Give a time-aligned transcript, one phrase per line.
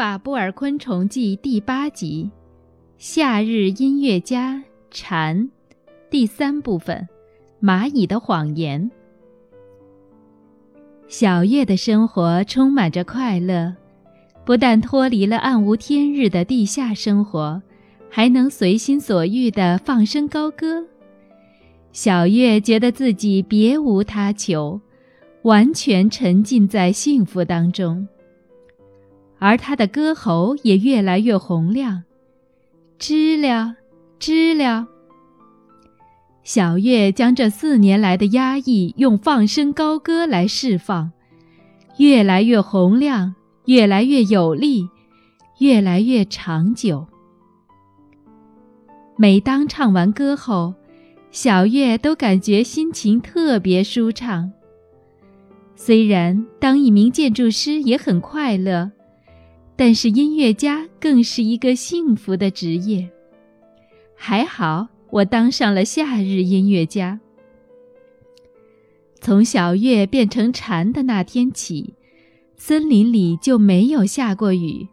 [0.00, 2.30] 法布尔昆虫记》第八集
[2.96, 5.36] 《夏日音乐家蝉》
[6.08, 7.06] 第三部分
[7.62, 8.90] 《蚂蚁的谎言》。
[11.06, 13.76] 小月的生活充满着快乐，
[14.46, 17.60] 不但脱离了暗无天日的地下生活，
[18.08, 20.82] 还能随心所欲地放声高歌。
[21.92, 24.80] 小月觉得自己别无他求，
[25.42, 28.08] 完全沉浸在幸福当中。
[29.40, 32.04] 而他的歌喉也越来越洪亮，
[32.98, 33.74] 知了，
[34.18, 34.86] 知了。
[36.44, 41.10] 小月将这四年来的压抑用放声高歌来释放，
[41.96, 43.34] 越来越洪亮，
[43.64, 44.88] 越来越有力，
[45.58, 47.06] 越来越长久。
[49.16, 50.74] 每当唱完歌后，
[51.30, 54.52] 小月都感觉心情特别舒畅。
[55.74, 58.90] 虽然当一名建筑师也很快乐。
[59.80, 63.08] 但是音乐家更是一个幸福的职业。
[64.14, 67.18] 还好我当上了夏日音乐家。
[69.22, 71.94] 从小月变成蝉的那天起，
[72.58, 74.86] 森林里就没有下过雨，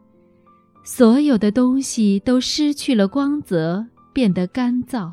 [0.86, 5.12] 所有的东西都失去了光泽，变得干燥。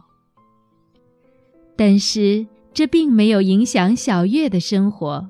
[1.75, 5.29] 但是这并没有影响小月的生活，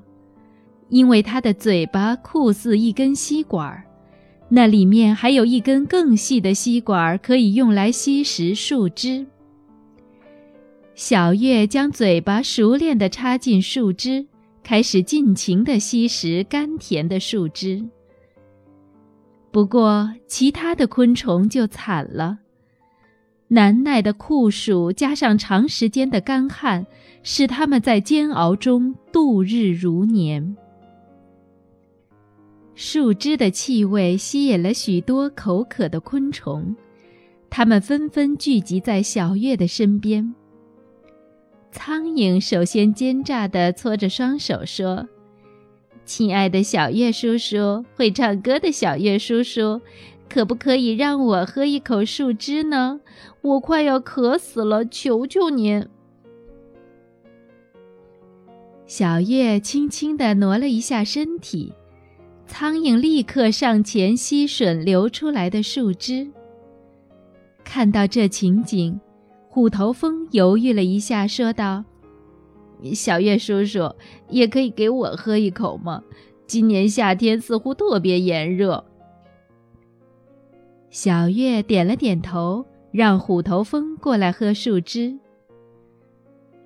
[0.89, 3.81] 因为她的嘴巴酷似一根吸管儿。
[4.47, 9.25] 那里面还有一根更细的吸管，可以用来吸食树枝。
[10.93, 14.25] 小月将嘴巴熟练地插进树枝，
[14.63, 17.83] 开始尽情地吸食甘甜的树枝。
[19.51, 22.37] 不过，其他的昆虫就惨了，
[23.47, 26.85] 难耐的酷暑加上长时间的干旱，
[27.23, 30.55] 使它们在煎熬中度日如年。
[32.75, 36.75] 树枝的气味吸引了许多口渴的昆虫，
[37.49, 40.35] 它们纷纷聚集在小月的身边。
[41.71, 45.07] 苍蝇首先奸诈地搓着双手说
[46.03, 49.79] ：“亲爱的小月叔叔，会唱歌的小月叔叔，
[50.29, 52.99] 可不可以让我喝一口树枝呢？
[53.41, 55.87] 我快要渴死了，求求您！”
[58.85, 61.71] 小月轻轻地挪了一下身体。
[62.57, 66.25] 苍蝇立刻上前吸吮流出来的树枝。
[67.65, 68.97] 看到这情景，
[69.49, 71.83] 虎头蜂犹豫了一下，说道
[72.95, 73.93] ：“小月叔叔，
[74.29, 76.01] 也可以给我喝一口吗？
[76.47, 78.85] 今年夏天似乎特别炎热。”
[80.89, 85.19] 小月点了点头，让虎头蜂过来喝树枝。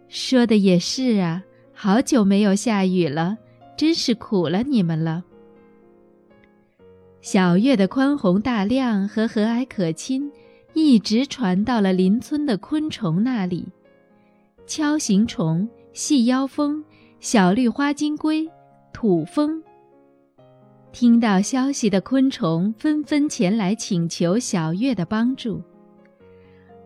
[0.07, 3.39] 说的也是啊，好久没有下雨了，
[3.75, 5.25] 真是苦了你们了。
[7.21, 10.31] 小月的宽宏大量和和蔼可亲，
[10.73, 13.67] 一直传到了邻村的昆虫那里。
[14.65, 16.83] 锹形虫、细腰蜂、
[17.19, 18.47] 小绿花金龟、
[18.93, 19.61] 土蜂，
[20.93, 25.61] 听到消息的昆虫纷纷前来请求小月的帮助。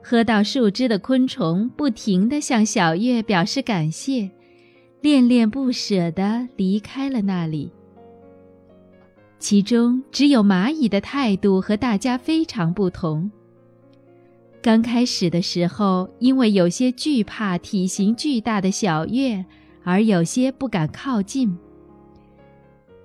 [0.01, 4.29] 喝到树枝的昆虫不停地向小月表示感谢，
[5.01, 7.71] 恋恋不舍地离开了那里。
[9.39, 13.29] 其中只有蚂蚁的态度和大家非常不同。
[14.61, 19.43] 刚开始的时候，因为有些惧怕体型巨大的小月，
[19.83, 21.57] 而有些不敢靠近。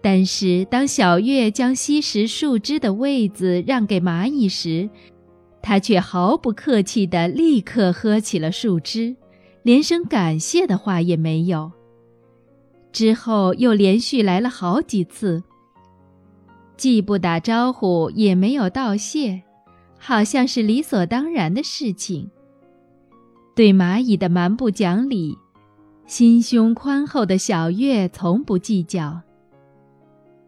[0.00, 4.88] 但是当小月将吸食树枝的位子让给蚂蚁时，
[5.60, 9.16] 它却毫不客气地立刻喝起了树枝，
[9.64, 11.72] 连声感谢的话也没有。
[12.92, 15.42] 之后又连续来了好几次。
[16.78, 19.42] 既不打招呼，也没有道谢，
[19.98, 22.30] 好像是理所当然的事情。
[23.56, 25.36] 对蚂蚁的蛮不讲理，
[26.06, 29.20] 心胸宽厚的小月从不计较。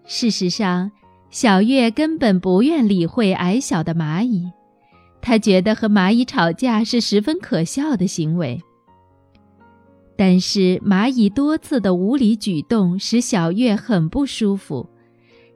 [0.04, 0.92] 事实上，
[1.30, 4.48] 小月根本不愿理会矮小的蚂蚁，
[5.20, 8.62] 她觉得和蚂蚁吵架是十分可笑的行为。
[10.16, 14.88] 但是蚂蚁多次的无理举动使小月很不舒服。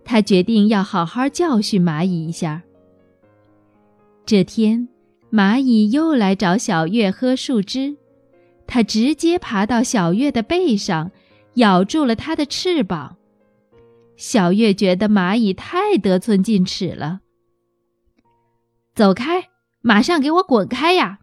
[0.05, 2.63] 他决定要好好教训蚂蚁一下。
[4.27, 4.89] 这天，
[5.33, 7.97] 蚂蚁又来找小月喝树枝，
[8.67, 11.11] 它直接爬到小月的背上，
[11.55, 13.17] 咬住了它的翅膀。
[14.17, 17.21] 小月觉得蚂蚁太得寸进尺了，
[18.95, 19.49] 走开，
[19.81, 21.19] 马上给我滚开呀！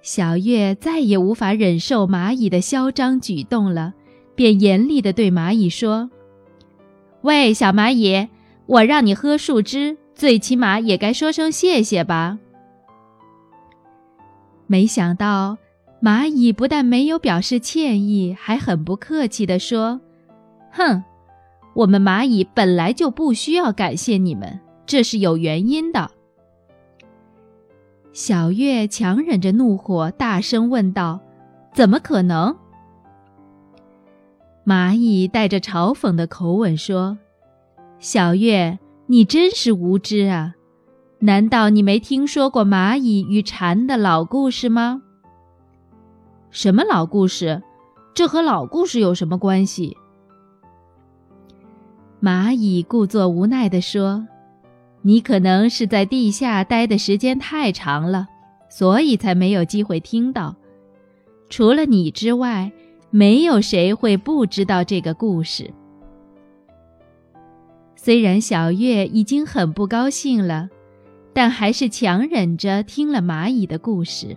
[0.00, 3.92] 小月再也无法忍受蚂蚁的嚣张举动了，
[4.34, 6.10] 便严厉地对蚂蚁说。
[7.22, 8.28] 喂，小蚂蚁，
[8.66, 12.38] 我让你喝树枝，最起码也该说声谢谢吧。”
[14.66, 15.56] 没想到，
[16.02, 20.00] 蚂蚁不但没有表示歉意，还很不客气地说
[20.70, 21.02] ：“哼，
[21.74, 26.10] 我们蚂蚁本来就不需要感谢你们，这是有原因的。”
[28.12, 31.20] 小月强忍着怒火，大声问道
[31.72, 32.54] ：“怎么可能？”
[34.68, 37.16] 蚂蚁带着嘲讽的口吻说
[37.98, 40.56] ：“小月，你真是无知啊！”
[41.20, 45.00] 难道你没听说过蚂蚁与蝉的老故事吗？
[46.50, 47.62] 什么老故事？
[48.12, 49.96] 这和老故事有什么关系？
[52.20, 54.28] 蚂蚁故作无奈地说
[55.00, 58.28] ：“你可能是在地下待的时间太长了，
[58.68, 60.54] 所以才没有机会听到。
[61.48, 62.70] 除了你之外，
[63.10, 65.72] 没有谁会不知道这个故事。”
[67.96, 70.68] 虽然小月已经很不高兴了。
[71.34, 74.36] 但还是强忍着听了蚂蚁的故事。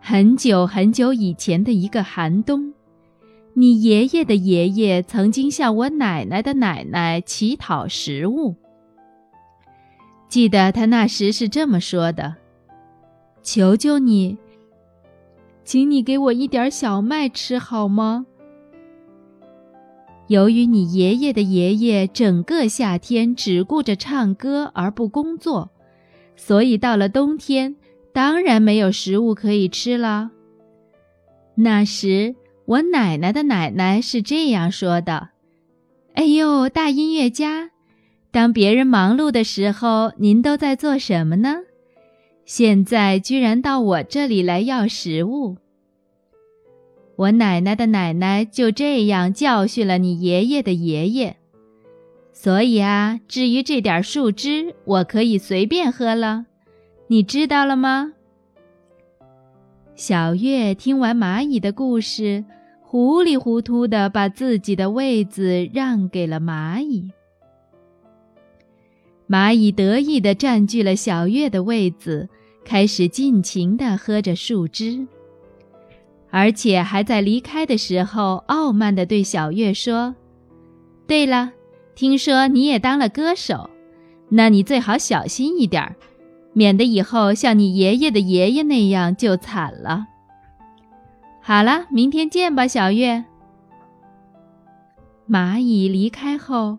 [0.00, 2.74] 很久很久以前的一个寒冬，
[3.52, 8.56] 你爷爷的爷爷曾经向我奶奶的奶奶乞讨食物。
[10.28, 12.34] 记得他那时是这么说的
[13.40, 14.36] ：“求求你，
[15.64, 18.26] 请你给我一点小麦吃好吗？”
[20.28, 25.70] 由于你爷爷的爷爷整个夏天只顾着唱歌而不工作，
[26.34, 27.76] 所以到了冬天，
[28.12, 30.30] 当然没有食物可以吃了。
[31.56, 32.34] 那时，
[32.64, 35.28] 我奶奶的奶奶是这样说的
[36.16, 37.70] ：“哎呦，大音乐家，
[38.30, 41.58] 当别人忙碌的时候，您都在做什么呢？
[42.44, 45.56] 现在居然到我这里来要食物。”
[47.16, 51.36] 我奶奶的奶奶就这样教训了你爷爷的爷爷，
[52.32, 56.46] 所以啊，至于这点树枝，我可以随便喝了，
[57.06, 58.14] 你知道了吗？
[59.94, 62.44] 小月听完蚂蚁的故事，
[62.82, 67.12] 糊里糊涂地把自己的位子让给了蚂蚁。
[69.28, 72.28] 蚂蚁得意地占据了小月的位子，
[72.64, 75.06] 开始尽情地喝着树枝。
[76.30, 80.14] 而且还在离开的时候，傲慢地对小月说
[81.06, 81.52] ：“对了，
[81.94, 83.70] 听说你也当了歌手，
[84.28, 85.94] 那你最好小心一点，
[86.52, 90.06] 免得以后像你爷爷的爷爷那样就惨了。”
[91.40, 93.24] 好了，明天见吧，小月。
[95.28, 96.78] 蚂蚁离开后，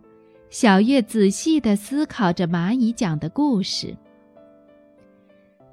[0.50, 3.96] 小月仔细地思考着蚂蚁讲的故事，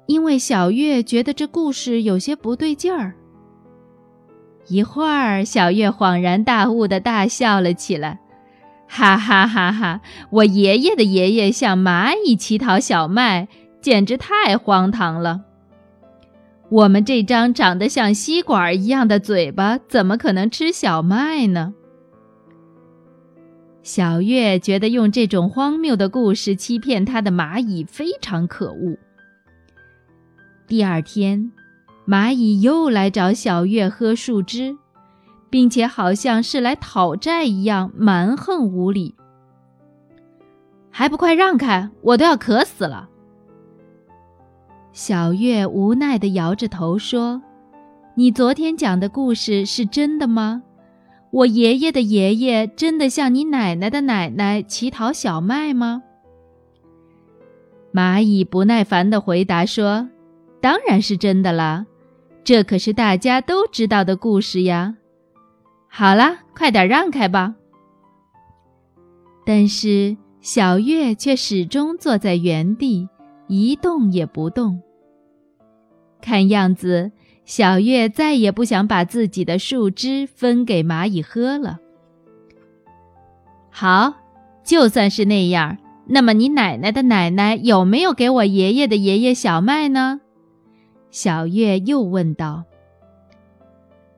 [0.07, 3.13] 因为小月觉得这故事有些不对劲儿。
[4.67, 8.19] 一会儿，小月恍然大悟的大笑了起来，
[8.87, 10.01] 哈哈哈哈！
[10.29, 13.47] 我爷爷的爷爷向蚂蚁乞讨小麦，
[13.81, 15.41] 简直太荒唐了。
[16.69, 21.73] 我们这张长得像吸管一样的嘴巴，怎么可能吃小麦呢？
[23.83, 28.97] 小月觉得用这种荒谬的故事欺骗他的蚂蚁非常可恶。
[30.67, 31.51] 第二天。
[32.05, 34.75] 蚂蚁又来找小月喝树枝，
[35.49, 39.15] 并且好像是来讨债一样蛮横无理。
[40.91, 41.89] 还不快让开！
[42.01, 43.07] 我都要渴死了。
[44.91, 47.41] 小月无奈地摇着头说
[48.15, 50.61] ：“你昨天讲的故事是真的吗？
[51.33, 56.03] 我爷爷的爷爷真的向你奶奶的奶奶乞讨小麦吗？”
[57.91, 60.07] 蚂蚁不耐烦地回答说
[60.61, 61.87] ：“当然是真的了。”
[62.45, 64.95] 这可是大家都知道的故事呀！
[65.87, 67.55] 好了，快点让开吧。
[69.45, 73.07] 但是小月却始终坐在原地，
[73.47, 74.81] 一动也不动。
[76.21, 77.11] 看样子，
[77.45, 81.79] 小月再也不想把自己的树枝分给蚂蚁喝了。
[83.69, 84.13] 好，
[84.63, 90.21] 就算是那样，那么你奶奶的奶奶有没有给我爷爷的爷爷小麦呢？
[91.11, 92.63] 小月又问道：“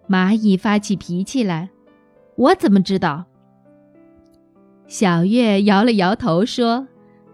[0.08, 1.70] 蚂蚁发起脾气来，
[2.36, 3.26] 我怎么知道？”
[4.88, 6.88] 小月摇了摇头说：“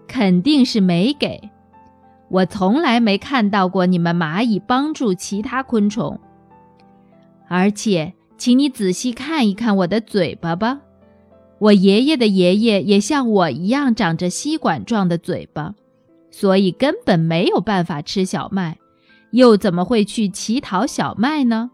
[0.08, 1.50] 肯定是没给，
[2.32, 6.18] 我从来没看到过你们蚂蚁帮助其他昆虫。
[7.50, 10.80] 而且，请你仔细看一看我的嘴巴吧，
[11.60, 15.76] 我爷爷的爷爷也像我一样长着吸管状的嘴巴，
[16.32, 18.78] 所以根本没有办法吃小麦。”
[19.32, 21.72] 又怎么会去乞讨小麦呢？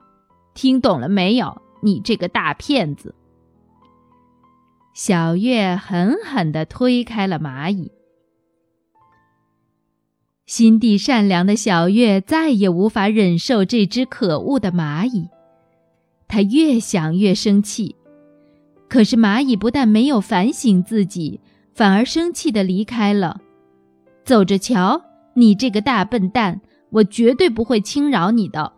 [0.53, 3.15] 听懂了没有，你这个大骗子！
[4.93, 7.91] 小月狠狠地推开了蚂蚁。
[10.47, 15.27] 心地善良的小月再也无法忍受这只可恶的蚂蚁，
[16.25, 17.97] 她越想越生气。
[18.87, 21.41] 可是蚂蚁不但没有反省自己，
[21.73, 23.41] 反而生气地离开了。
[24.23, 25.01] 走着瞧，
[25.33, 26.61] 你这个大笨蛋！
[26.91, 28.71] 我绝对不会轻饶你的。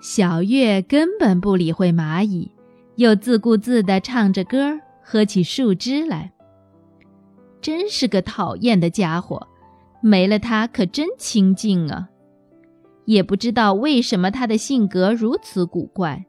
[0.00, 2.50] 小月根本不理会蚂蚁，
[2.96, 6.32] 又自顾自地唱着歌，喝起树枝来。
[7.60, 9.46] 真是个讨厌的家伙，
[10.00, 12.08] 没了他可真清静啊！
[13.04, 16.26] 也不知道为什么他的性格如此古怪。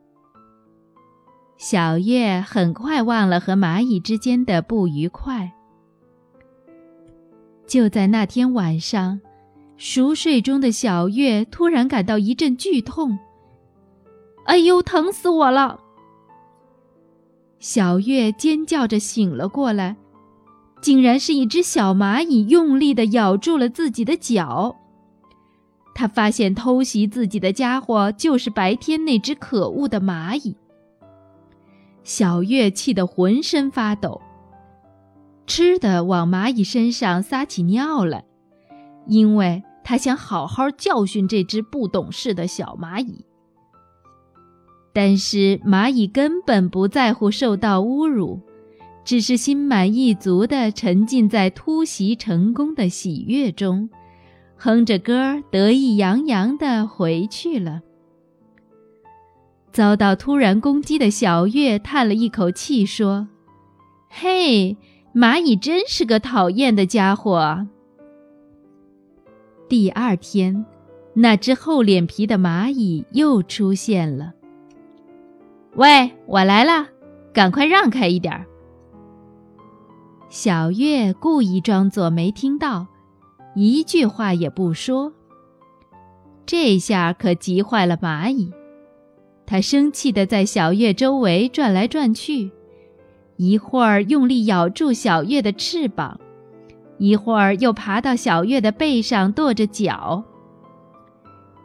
[1.58, 5.52] 小月很快忘了和蚂蚁之间的不愉快。
[7.68, 9.22] 就在那天晚上。
[9.82, 13.18] 熟睡中的小月突然感到一阵剧痛
[14.44, 15.80] ，“哎呦，疼死我了！”
[17.60, 19.96] 小月尖叫着醒了过来，
[20.82, 24.76] 竟然是一只小蚂蚁用力地咬住了自己的脚。
[25.94, 30.56] 他发现偷袭自己的家伙就是白天那只可恶的蚂蚁。
[32.04, 34.22] 小月气得浑身发抖，
[35.46, 38.26] 吃的往蚂蚁身上撒起尿来，
[39.08, 39.64] 因为。
[39.82, 43.26] 他想好好教训这只不懂事的小蚂蚁，
[44.94, 48.40] 但是蚂蚁根本不在乎受到侮辱，
[49.10, 53.90] 只是心满意足地沉浸在突袭成功的喜悦中，
[54.56, 57.82] 哼着歌得意洋洋地回去了。
[59.72, 63.28] 遭到突然攻击的小月叹了一口气，说
[64.12, 64.78] ：“嘿，
[65.16, 67.66] 蚂蚁真是个讨厌的家伙。”
[69.68, 70.64] 第二天，
[71.16, 74.34] 那只厚脸皮的蚂蚁又出现了。
[75.74, 76.88] 喂，我来了，
[77.34, 78.46] 赶快让开一点儿。
[80.30, 82.86] 小月故意装作没听到，
[83.56, 85.12] 一句话也不说。
[86.46, 88.54] 这下可急坏了蚂蚁，
[89.48, 92.52] 它生气地在小月周围转来转去，
[93.38, 96.20] 一会儿用力咬住小月的翅膀。
[97.00, 100.24] 一会儿又爬到小月的背上跺着脚。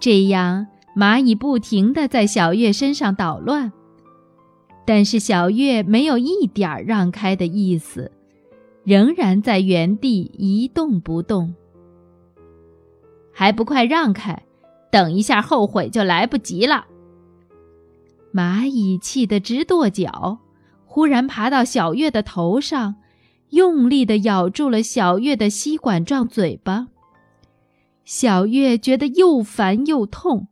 [0.01, 3.73] 这样，蚂蚁不停地在小月身上捣乱，
[4.87, 8.13] 但是小月没有一点儿让开的意思，
[8.85, 11.55] 仍然在原地一动不动。
[13.33, 14.45] 还不快让开！
[14.91, 16.87] 等一下后悔就来不及了。
[18.33, 20.39] 蚂蚁气得直跺脚，
[20.85, 22.97] 忽然爬到小月的头上。
[23.51, 26.89] 用力地咬住了小月的吸管状嘴巴，
[28.05, 30.49] 小月觉得又烦又痛，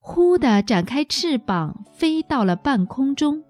[0.00, 3.44] 忽地展开翅膀飞到了半空中。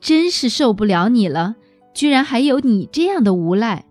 [0.00, 1.56] 真是受不了你了，
[1.94, 3.84] 居然还有你这样的无赖！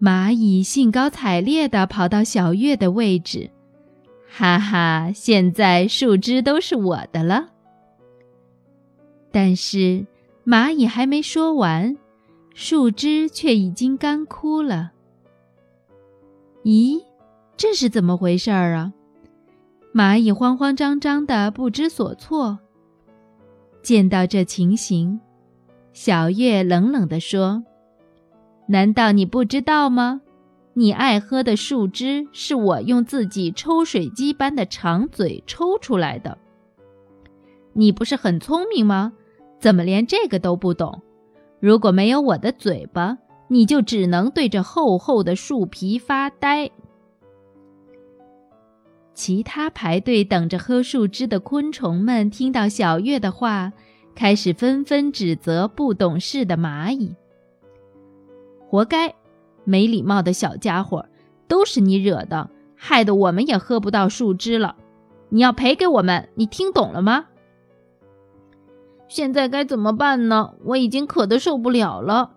[0.00, 3.50] 蚂蚁兴高采烈地跑到小月的位置，
[4.28, 7.48] 哈哈，现在树枝都是我的了。
[9.30, 10.06] 但是。
[10.48, 11.96] 蚂蚁还没说完，
[12.54, 14.92] 树枝却已经干枯了。
[16.62, 17.02] 咦，
[17.56, 18.92] 这是怎么回事儿啊？
[19.92, 22.60] 蚂蚁慌慌张张的不知所措。
[23.82, 25.18] 见到这情形，
[25.96, 27.64] 小月冷冷地说
[28.68, 30.20] ：“难道你不知道吗？
[30.74, 36.36] 你爱喝的树枝是我用自己抽水机般的长嘴抽出来的。
[37.72, 39.14] 你不是很聪明吗？”
[39.58, 41.00] 怎么连这个都不懂？
[41.60, 43.16] 如果没有我的嘴巴，
[43.48, 46.70] 你就只能对着厚厚的树皮发呆。
[49.14, 53.72] 其他排队等着喝树枝的昆虫们听到小月的话，
[54.16, 57.14] 开始纷纷指责不懂事的蚂蚁
[58.66, 59.14] ：“活该，
[59.64, 61.06] 没礼貌的小家伙，
[61.46, 64.74] 都是你惹的，害得我们也喝不到树枝了。
[65.28, 67.26] 你要赔给我们，你听懂了吗？”
[69.06, 70.54] 现在该怎么办呢？
[70.64, 72.32] 我已经渴得受不了了。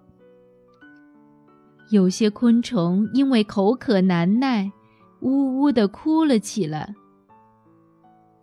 [1.89, 4.71] 有些昆虫因为口渴难耐，
[5.21, 6.93] 呜呜地哭了起来。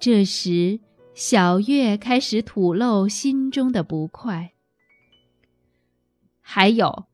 [0.01, 0.81] 这时，
[1.17, 4.53] 小月开始吐露心中的不快。
[6.43, 7.07] 还有，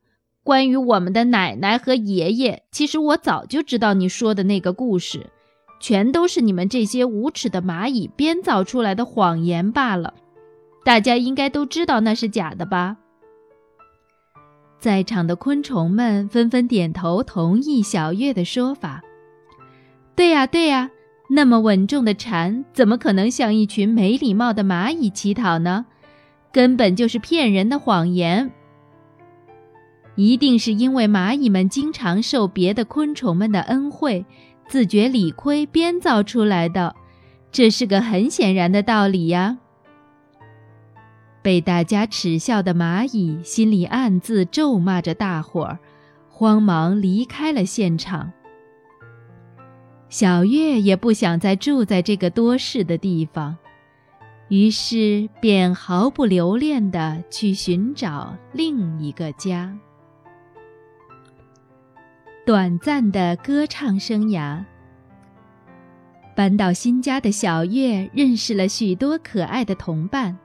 [0.43, 5.31] 关于我们的奶奶和爷爷，其实我早就知道你说的那个故事，
[5.79, 10.15] 全都是你们这些无耻的蚂蚁编造出来的谎言罢了。
[10.85, 12.97] 大家应该都知道那是假的吧？
[14.81, 19.01] 在场的昆虫们纷纷点头同意小月的说法。
[20.17, 20.91] 对呀，对呀，
[21.35, 25.87] 那么稳重的蝉，怎么可能向一群没礼貌的蚂蚁乞讨呢？
[26.53, 28.51] 根本就是骗人的谎言。
[30.15, 34.27] 一定是因为蚂蚁们经常受别的昆虫们的恩惠，
[34.69, 36.95] 自觉理亏编造出来的。
[37.51, 39.57] 这是个很显然的道理呀。
[41.41, 45.79] 被大家耻笑的蚂蚁心里暗自咒骂着大伙儿，
[46.29, 48.33] 慌忙离开了现场。
[50.12, 53.57] 小月也不想再住在这个多事的地方，
[54.49, 59.75] 于是便毫不留恋地去寻找另一个家。
[62.45, 64.62] 短暂的歌唱生涯。
[66.37, 70.37] 搬到新家的小月认识了许多可爱的同伴，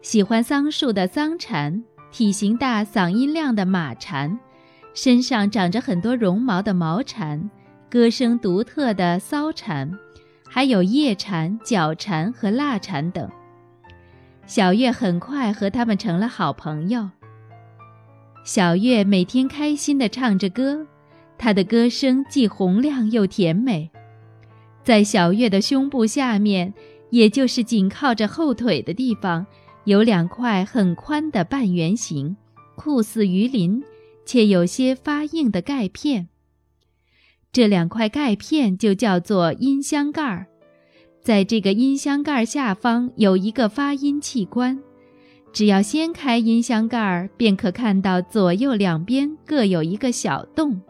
[0.00, 4.38] 喜欢桑树的桑蝉，体型大、嗓音亮的马蝉，
[4.94, 7.50] 身上长着很多绒毛的毛蝉，
[7.88, 9.96] 歌声独特的骚蝉，
[10.48, 13.30] 还有叶蝉、角蝉和蜡蝉等。
[14.44, 17.08] 小月很快和他们成了好朋友。
[18.44, 20.84] 小月每天开心地唱着歌，
[21.38, 23.88] 她的歌声既洪亮又甜美。
[24.82, 26.74] 在小月的胸部下面，
[27.10, 29.46] 也就是紧靠着后腿的地方，
[29.84, 32.36] 有两块很宽的半圆形、
[32.74, 33.82] 酷似鱼鳞
[34.24, 36.28] 且有些发硬的钙片。
[37.56, 40.46] 这两块钙片就叫做音箱盖儿。
[41.22, 44.78] 在这个音箱盖下方有一个发音器官，
[45.54, 50.82] 只要掀开音箱盖儿，便可看到左右两边各有一个小洞。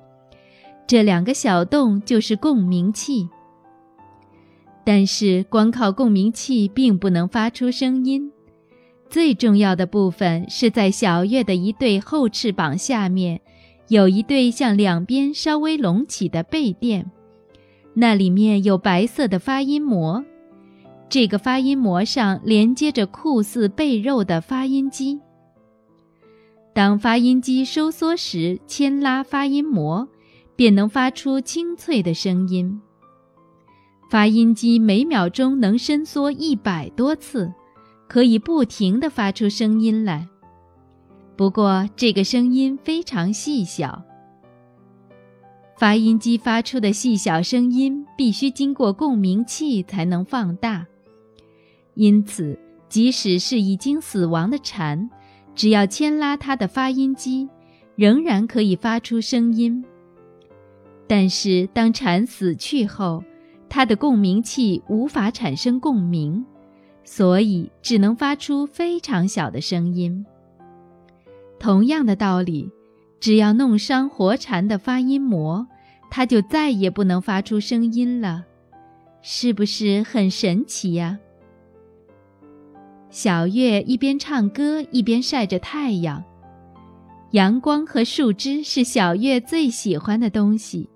[0.89, 3.29] 这两个小洞就是共鸣器。
[4.85, 8.33] 但是，光靠共鸣器并不能发出声音。
[9.09, 13.41] 最重要的部分是在小月的一对后翅膀下面，
[13.89, 17.11] 有一对向两边稍微隆起的背垫，
[17.95, 20.25] 那里面有白色的发音膜。
[21.09, 25.21] 这个发音膜上连接着酷似背肉的发音机。
[26.75, 30.09] 当发音机收缩时，牵拉发音膜，
[30.57, 32.81] 便能发出清脆的声音。
[34.11, 37.53] 发音机每秒钟能伸缩一百多次，
[38.09, 40.29] 可以不停地发出声音来。
[41.37, 44.03] 不过，这个声音非常细小。
[45.77, 50.87] 发音机发出的细小声音必须经过共鸣器才能放大，
[51.93, 55.11] 因此，即使是已经死亡的蝉，
[55.55, 57.47] 只要牵拉它的发音机，
[57.97, 59.85] 仍然可以发出声音。
[61.07, 63.23] 但是，当蝉死去后，
[63.69, 66.43] 它的共鸣器无法产生共鸣，
[67.05, 70.25] 所以只能发出非常小的声音。
[71.59, 72.71] 同样的道理，
[73.19, 75.67] 只要弄伤活蝉的发音膜，
[76.11, 78.45] 它就再也不能发出声音了，
[79.23, 81.19] 是不是很神奇呀？
[83.09, 86.23] 小月一边唱歌一边晒着太阳，
[87.31, 90.91] 阳光和树枝是小月最喜欢的东西。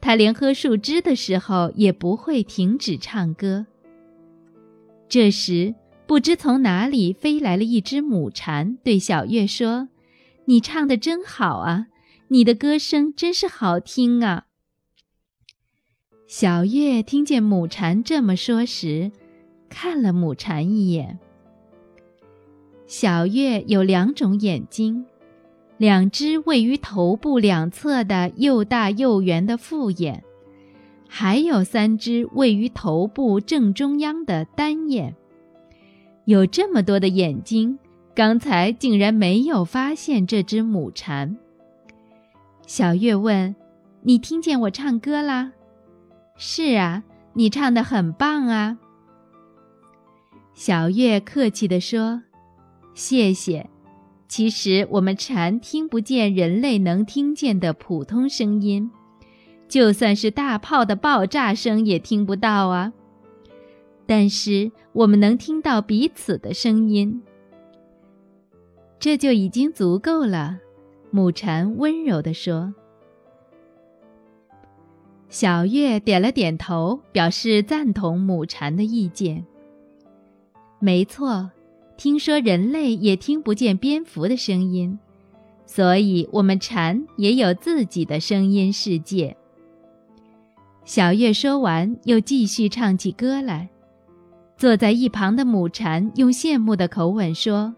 [0.00, 3.66] 它连喝树枝的时候也不会停止唱歌。
[5.08, 5.74] 这时，
[6.06, 9.88] 不知从哪里飞来了一只母蝉，对小月说
[10.46, 11.86] ：“你唱的真好啊，
[12.28, 14.46] 你的歌声真是好听啊。”
[16.26, 19.12] 小月听见母蝉这么说时，
[19.68, 21.18] 看了母蝉一眼。
[22.86, 25.06] 小月有两种眼睛。
[25.78, 30.22] 两只位于头部两侧的又大又圆的复眼，
[31.08, 35.16] 还有三只位于头部正中央的单眼。
[36.24, 37.78] 有这么多的眼睛，
[38.14, 41.36] 刚才竟然没有发现这只母蝉。
[42.66, 43.54] 小月问
[44.02, 45.52] ：“你听见我唱歌啦
[46.36, 47.02] ？”“是啊，
[47.34, 48.78] 你唱得很棒啊。”
[50.54, 52.22] 小月客气地说
[52.94, 53.68] ：“谢谢。”
[54.28, 58.90] 其实我们蝉听不见人类能听见的普通声音，
[59.68, 62.94] 就算是大炮的爆炸声也听不到啊。
[64.12, 67.22] 但是我们能听到彼此的声音，
[68.98, 70.58] 这就已经足够了。
[71.10, 72.74] 母蝉温柔地说。
[75.30, 79.46] 小月点了点头，表示赞同母蝉的意见。
[80.78, 81.50] 没错。
[81.96, 84.98] 听说人类也听不见蝙蝠的声音，
[85.64, 89.34] 所以我们蝉也有自己的声音世界。
[90.84, 93.70] 小月说完，又继续唱起歌来。
[94.56, 97.74] 坐在一旁的母蝉用羡慕的口吻说：“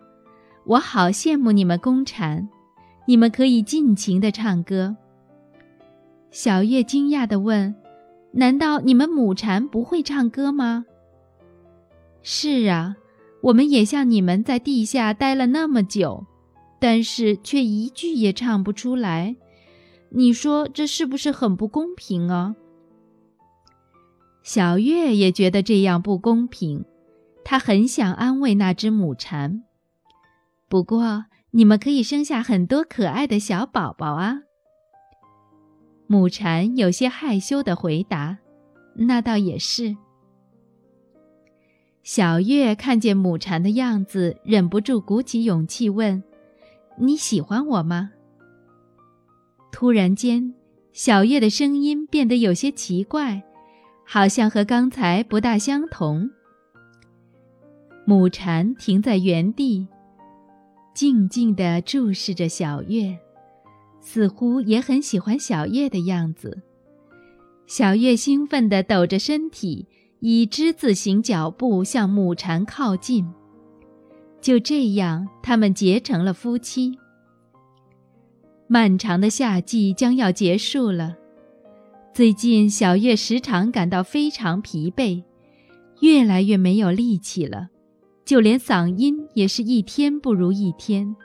[0.66, 2.48] 我好羡慕你们公蝉，
[3.06, 4.96] 你们可以尽情地唱歌。”
[6.30, 7.74] 小月惊讶地问
[8.32, 10.84] ：“难道你们母蝉不会唱歌吗？
[12.22, 12.96] 是啊，
[13.40, 16.24] 我们也像你们在地下待了那么久，
[16.80, 19.37] 但是却一句也唱不出来。
[20.10, 22.56] 你说这是不是很不公平啊？
[24.44, 26.85] 小月也觉得这样不公平，
[27.44, 29.64] 她很想安慰那只母蝉。
[30.68, 34.42] 不过，你们可以生下很多可爱的小宝宝啊。
[36.07, 38.37] 母蝉有些害羞地回答
[39.09, 39.96] ：“那倒也是。”
[42.04, 46.22] 小月看见母蝉的样子，忍不住鼓起勇气问
[47.00, 48.11] ：“你喜欢我吗？”
[49.72, 50.54] 突然间，
[50.92, 53.42] 小月的声音变得有些奇怪，
[54.04, 56.30] 好像和刚才不大相同。
[58.06, 59.86] 母蝉停在原地，
[60.94, 63.18] 静静地注视着小月。
[64.06, 66.60] 似乎也很喜欢小月的样子。
[67.66, 69.88] 小月兴奋地抖着身体，
[70.20, 73.26] 以之字形脚步向母蝉靠近。
[74.42, 76.98] 就这样，他们结成了夫妻。
[78.66, 81.16] 漫长的夏季将要结束了。
[82.14, 85.24] 最近，小月时常感到非常疲惫，
[86.00, 87.70] 越来越没有力气了，
[88.24, 91.16] 就连嗓音也是一天不如一天。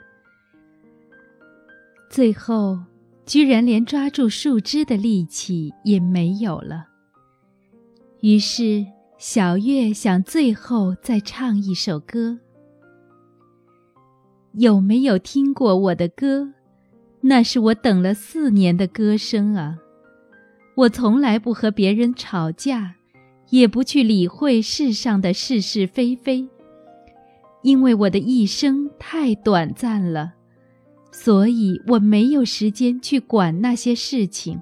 [2.10, 2.76] 最后，
[3.24, 6.88] 居然连抓住树枝的力气也没有了。
[8.22, 8.84] 于是，
[9.16, 12.36] 小月想最后再唱一首歌。
[14.54, 16.52] 有没有听过我的歌？
[17.20, 19.78] 那是我等了四年的歌声啊！
[20.74, 22.94] 我从来不和别人吵架，
[23.50, 26.48] 也不去理会世上的是是非非，
[27.62, 30.32] 因为我的一生太短暂了。
[31.12, 34.60] 所以我没有时间去管那些事情。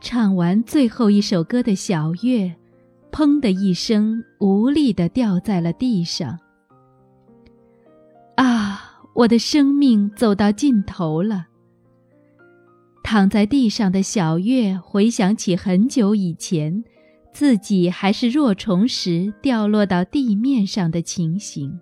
[0.00, 2.54] 唱完最后一首歌的小月，
[3.12, 6.38] 砰的一声，无力地掉在了地上。
[8.36, 11.46] 啊，我的生命走到尽头了。
[13.04, 16.82] 躺在地上的小月回想起很久以前，
[17.32, 21.78] 自己还是若虫时掉落到地面上的情形。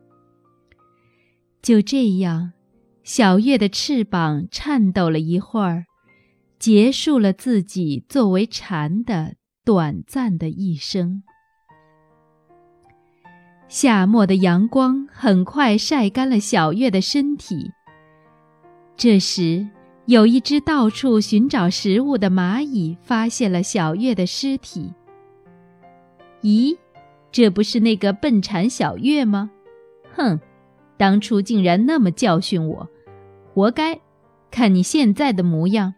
[1.63, 2.53] 就这样，
[3.05, 5.85] 小月的翅膀颤抖了一会儿，
[6.59, 11.23] 结束了自己作为蝉的短暂的一生。
[13.69, 17.71] 夏末的阳光很快晒干了小月的身体。
[18.97, 19.67] 这时，
[20.07, 24.93] 有一只到处寻找食物的蚂蚁发现了小月的尸体。
[26.43, 26.77] 咦，
[27.31, 29.51] 这不是那个笨蝉小月吗？
[30.15, 30.41] 哼！
[30.97, 32.89] 当初竟然那么教训我，
[33.55, 34.01] 活该！
[34.51, 35.95] 看你现在的模样。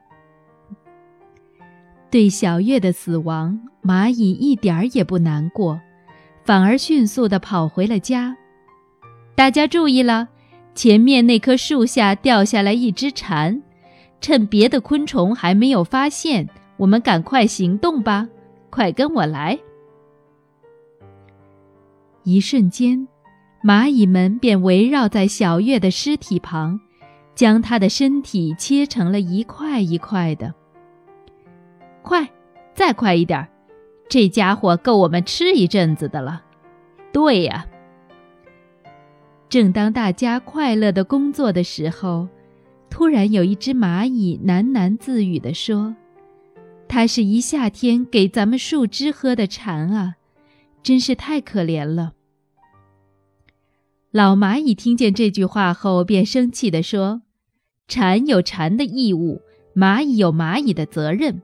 [2.10, 5.80] 对小月的死亡，蚂蚁一点儿也不难过，
[6.44, 8.36] 反而迅速地跑回了家。
[9.34, 10.28] 大家注意了，
[10.74, 13.60] 前面那棵树下掉下来一只蝉，
[14.20, 18.28] 趁别的昆虫还没有发现，我们赶快行动吧！
[18.70, 19.58] 快跟我来！
[22.22, 23.06] 一瞬间。
[23.62, 26.78] 蚂蚁们便围绕在小月的尸体旁，
[27.34, 30.54] 将她的身体切成了一块一块的。
[32.02, 32.28] 快，
[32.74, 33.48] 再快一点！
[34.06, 36.42] 这家伙够我们吃一阵子的了。
[37.10, 37.66] 对呀。
[39.48, 42.28] 正当大家快乐的工作的时候，
[42.94, 45.96] 突然有一只蚂蚁喃喃自语地说
[46.86, 50.14] ：“它是一夏天给咱们树枝喝的蝉啊，
[50.80, 52.12] 真是太可怜了。”
[54.12, 57.22] 老蚂蚁听见这句话后，便生气地说
[57.88, 59.42] ：“蝉有蝉的义务，
[59.74, 61.42] 蚂蚁有蚂蚁的责任。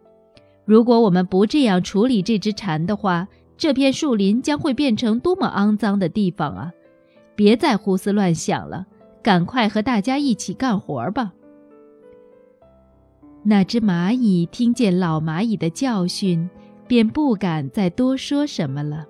[0.65, 6.73] 如果我们不这样处理这只蝉的话，这片树林将会变成多么肮脏的地方啊！
[7.35, 8.87] 别再胡思乱想了，
[9.21, 11.33] 赶快和大家一起干活吧。”
[13.43, 16.49] 那只蚂蚁听见老蚂蚁的教训，
[16.87, 19.07] 便不敢再多说什么了。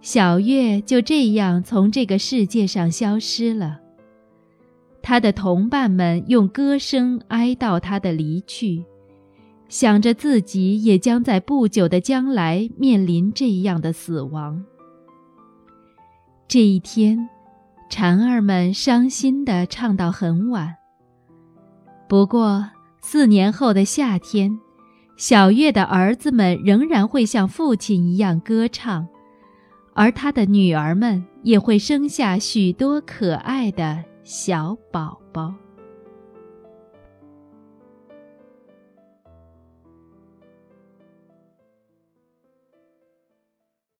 [0.00, 3.80] 小月就这样从这个世界上消失了。
[5.02, 8.84] 他的同伴们用歌声哀悼他的离去，
[9.68, 14.64] 想着自己也将在不久的将来面临这样的死亡。
[16.46, 17.28] 这一天，
[17.90, 20.76] 蝉儿们伤心地唱到很晚。
[22.10, 22.68] 不过，
[23.00, 24.58] 四年后的夏天，
[25.16, 29.06] 小月的儿子们仍然会像父亲一样歌唱。
[29.94, 35.54] 而他的女儿们也会生下许多可爱的小宝宝。